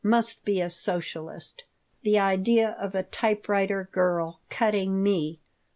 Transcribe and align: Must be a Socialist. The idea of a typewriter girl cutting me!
Must 0.03 0.43
be 0.45 0.59
a 0.61 0.69
Socialist. 0.71 1.65
The 2.01 2.17
idea 2.17 2.75
of 2.81 2.95
a 2.95 3.03
typewriter 3.03 3.87
girl 3.91 4.39
cutting 4.49 5.03
me! 5.03 5.41